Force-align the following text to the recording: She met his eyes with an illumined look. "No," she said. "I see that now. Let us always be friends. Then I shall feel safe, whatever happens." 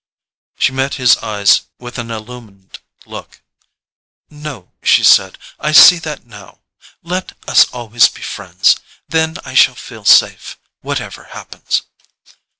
She 0.57 0.71
met 0.71 0.95
his 0.95 1.15
eyes 1.17 1.61
with 1.77 1.99
an 1.99 2.09
illumined 2.09 2.79
look. 3.05 3.43
"No," 4.31 4.71
she 4.81 5.03
said. 5.03 5.37
"I 5.59 5.73
see 5.73 5.99
that 5.99 6.25
now. 6.25 6.61
Let 7.03 7.33
us 7.47 7.65
always 7.69 8.07
be 8.09 8.23
friends. 8.23 8.77
Then 9.09 9.37
I 9.45 9.53
shall 9.53 9.75
feel 9.75 10.05
safe, 10.05 10.57
whatever 10.79 11.25
happens." 11.25 11.83